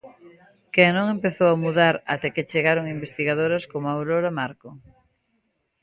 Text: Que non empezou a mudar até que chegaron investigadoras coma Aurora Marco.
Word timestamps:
Que 0.73 0.85
non 0.95 1.05
empezou 1.15 1.49
a 1.51 1.59
mudar 1.65 1.95
até 2.13 2.27
que 2.35 2.47
chegaron 2.51 2.93
investigadoras 2.95 3.63
coma 3.71 3.93
Aurora 3.95 4.31
Marco. 4.39 4.69